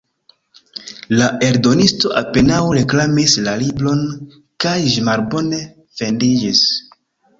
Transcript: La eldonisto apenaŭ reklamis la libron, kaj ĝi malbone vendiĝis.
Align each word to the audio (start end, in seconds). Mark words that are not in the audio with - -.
La 1.19 1.25
eldonisto 1.47 2.11
apenaŭ 2.23 2.61
reklamis 2.77 3.35
la 3.49 3.55
libron, 3.65 4.01
kaj 4.65 4.75
ĝi 4.95 5.05
malbone 5.11 5.61
vendiĝis. 6.01 6.65